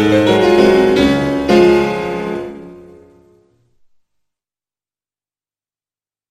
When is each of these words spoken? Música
Música 0.00 0.69